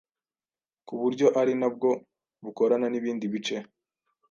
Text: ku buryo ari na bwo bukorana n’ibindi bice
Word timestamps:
ku 0.87 0.93
buryo 1.01 1.27
ari 1.39 1.53
na 1.59 1.69
bwo 1.75 1.89
bukorana 2.43 2.87
n’ibindi 2.89 3.25
bice 3.33 3.57